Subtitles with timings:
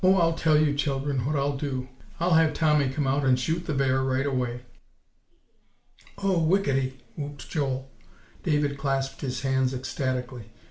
[0.03, 1.87] I'll tell you, children, what I'll do;
[2.19, 4.61] I'll have Tommy come out and shoot the bear right away."
[6.17, 7.87] "Oh, whickety!" whooped Joel.
[8.41, 10.53] David clasped his hands ecstatically.